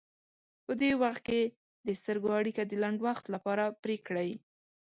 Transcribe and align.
په 0.65 0.71
دې 0.81 0.91
وخت 1.03 1.21
کې 1.27 1.41
د 1.87 1.89
سترګو 1.99 2.29
اړیکه 2.39 2.63
د 2.65 2.73
لنډ 2.83 2.99
وخت 3.07 3.25
لپاره 3.33 3.63
پرې 3.81 3.97
کړئ. 4.07 4.29